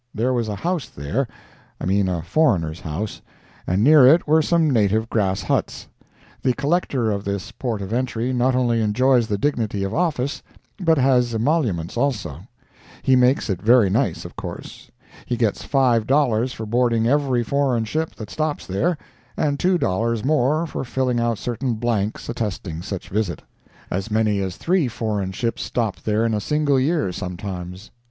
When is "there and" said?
18.65-19.59